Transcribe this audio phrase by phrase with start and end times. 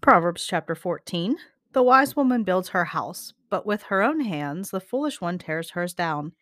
[0.00, 1.36] Proverbs chapter 14
[1.72, 5.70] The wise woman builds her house, but with her own hands the foolish one tears
[5.70, 6.32] hers down.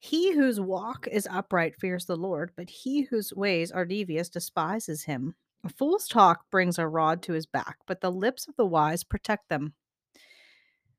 [0.00, 5.04] He whose walk is upright fears the Lord, but he whose ways are devious despises
[5.04, 5.36] him.
[5.62, 9.04] A fool's talk brings a rod to his back, but the lips of the wise
[9.04, 9.74] protect them.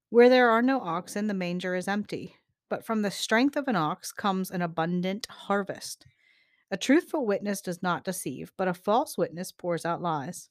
[0.09, 2.36] Where there are no oxen, the manger is empty,
[2.70, 6.07] but from the strength of an ox comes an abundant harvest.
[6.71, 10.49] A truthful witness does not deceive, but a false witness pours out lies.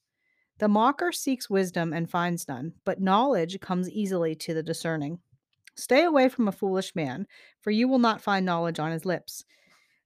[0.59, 5.19] The mocker seeks wisdom and finds none, but knowledge comes easily to the discerning.
[5.75, 7.27] Stay away from a foolish man,
[7.61, 9.45] for you will not find knowledge on his lips.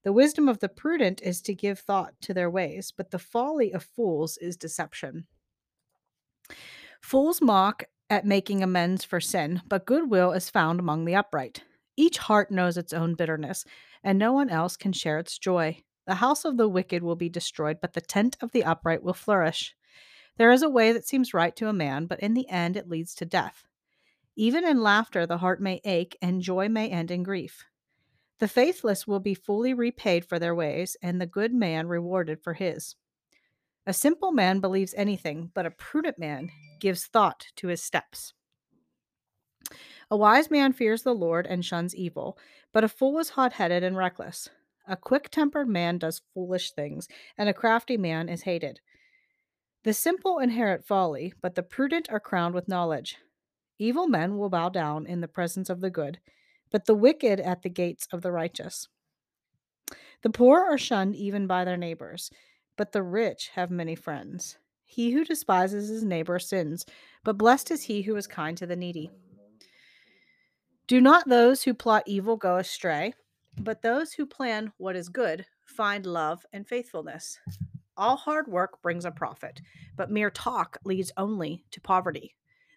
[0.04, 3.72] The wisdom of the prudent is to give thought to their ways, but the folly
[3.72, 5.26] of fools is deception.
[7.00, 11.62] Fools mock at making amends for sin, but goodwill is found among the upright.
[11.96, 13.64] Each heart knows its own bitterness,
[14.04, 15.82] and no one else can share its joy.
[16.06, 19.14] The house of the wicked will be destroyed, but the tent of the upright will
[19.14, 19.74] flourish.
[20.42, 22.88] There is a way that seems right to a man, but in the end it
[22.88, 23.68] leads to death.
[24.34, 27.64] Even in laughter, the heart may ache, and joy may end in grief.
[28.40, 32.54] The faithless will be fully repaid for their ways, and the good man rewarded for
[32.54, 32.96] his.
[33.86, 38.34] A simple man believes anything, but a prudent man gives thought to his steps.
[40.10, 42.36] A wise man fears the Lord and shuns evil,
[42.72, 44.48] but a fool is hot headed and reckless.
[44.88, 47.06] A quick tempered man does foolish things,
[47.38, 48.80] and a crafty man is hated.
[49.84, 53.16] The simple inherit folly, but the prudent are crowned with knowledge.
[53.78, 56.20] Evil men will bow down in the presence of the good,
[56.70, 58.88] but the wicked at the gates of the righteous.
[60.22, 62.30] The poor are shunned even by their neighbors,
[62.76, 64.56] but the rich have many friends.
[64.84, 66.86] He who despises his neighbor sins,
[67.24, 69.10] but blessed is he who is kind to the needy.
[70.86, 73.14] Do not those who plot evil go astray,
[73.58, 77.38] but those who plan what is good find love and faithfulness.
[77.96, 79.60] All hard work brings a profit,
[79.96, 82.34] but mere talk leads only to poverty.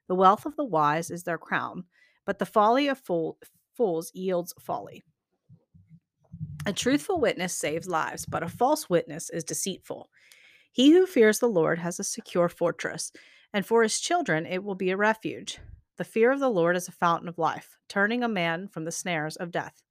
[0.07, 1.85] The wealth of the wise is their crown,
[2.25, 3.39] but the folly of fool-
[3.75, 5.03] fools yields folly.
[6.65, 10.09] A truthful witness saves lives, but a false witness is deceitful.
[10.71, 13.11] He who fears the Lord has a secure fortress,
[13.53, 15.59] and for his children it will be a refuge.
[15.97, 18.91] The fear of the Lord is a fountain of life, turning a man from the
[18.91, 19.81] snares of death.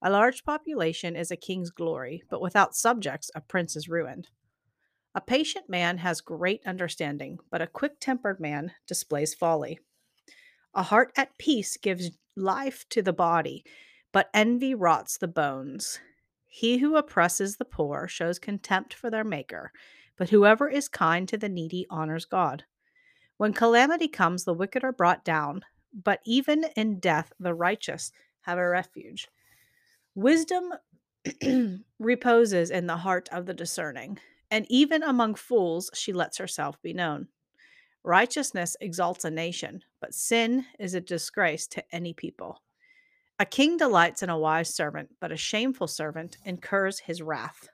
[0.00, 4.28] A large population is a king's glory, but without subjects, a prince is ruined.
[5.16, 9.78] A patient man has great understanding, but a quick tempered man displays folly.
[10.74, 13.64] A heart at peace gives life to the body,
[14.10, 16.00] but envy rots the bones.
[16.46, 19.70] He who oppresses the poor shows contempt for their maker,
[20.16, 22.64] but whoever is kind to the needy honors God.
[23.36, 28.10] When calamity comes, the wicked are brought down, but even in death, the righteous
[28.42, 29.28] have a refuge.
[30.16, 30.72] Wisdom
[32.00, 34.18] reposes in the heart of the discerning
[34.54, 37.26] and even among fools she lets herself be known.
[38.04, 42.62] Righteousness exalts a nation, but sin is a disgrace to any people.
[43.40, 47.68] A king delights in a wise servant, but a shameful servant incurs his wrath.